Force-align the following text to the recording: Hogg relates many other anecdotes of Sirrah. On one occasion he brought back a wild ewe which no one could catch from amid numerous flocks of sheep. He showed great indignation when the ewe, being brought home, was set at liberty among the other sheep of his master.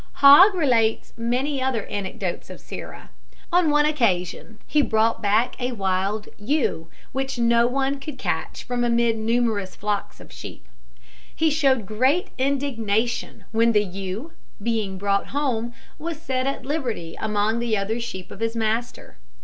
Hogg 0.13 0.55
relates 0.55 1.13
many 1.15 1.61
other 1.61 1.85
anecdotes 1.85 2.49
of 2.49 2.59
Sirrah. 2.59 3.11
On 3.53 3.69
one 3.69 3.85
occasion 3.85 4.57
he 4.65 4.81
brought 4.81 5.21
back 5.21 5.55
a 5.61 5.73
wild 5.73 6.27
ewe 6.39 6.87
which 7.11 7.37
no 7.37 7.67
one 7.67 7.99
could 7.99 8.17
catch 8.17 8.63
from 8.63 8.83
amid 8.83 9.15
numerous 9.15 9.75
flocks 9.75 10.19
of 10.19 10.31
sheep. 10.33 10.65
He 11.35 11.51
showed 11.51 11.85
great 11.85 12.29
indignation 12.39 13.45
when 13.51 13.73
the 13.73 13.83
ewe, 13.83 14.31
being 14.59 14.97
brought 14.97 15.27
home, 15.27 15.71
was 15.99 16.19
set 16.19 16.47
at 16.47 16.65
liberty 16.65 17.15
among 17.19 17.59
the 17.59 17.77
other 17.77 17.99
sheep 17.99 18.31
of 18.31 18.39
his 18.39 18.55
master. 18.55 19.17